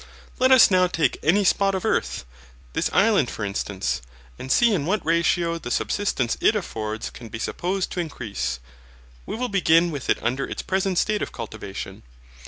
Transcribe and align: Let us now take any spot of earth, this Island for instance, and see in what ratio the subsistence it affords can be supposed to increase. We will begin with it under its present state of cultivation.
Let 0.39 0.51
us 0.51 0.71
now 0.71 0.87
take 0.87 1.19
any 1.21 1.43
spot 1.43 1.75
of 1.75 1.85
earth, 1.85 2.25
this 2.73 2.89
Island 2.91 3.29
for 3.29 3.45
instance, 3.45 4.01
and 4.39 4.51
see 4.51 4.73
in 4.73 4.87
what 4.87 5.05
ratio 5.05 5.59
the 5.59 5.69
subsistence 5.69 6.39
it 6.41 6.55
affords 6.55 7.11
can 7.11 7.29
be 7.29 7.37
supposed 7.37 7.91
to 7.91 7.99
increase. 7.99 8.59
We 9.27 9.35
will 9.35 9.47
begin 9.47 9.91
with 9.91 10.09
it 10.09 10.17
under 10.23 10.47
its 10.47 10.63
present 10.63 10.97
state 10.97 11.21
of 11.21 11.31
cultivation. 11.31 12.01